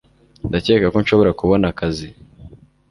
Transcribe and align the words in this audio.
Ndakeka 0.49 0.87
ko 0.93 0.97
nshobora 1.03 1.31
kubona 1.39 1.65
akazi 1.71 2.07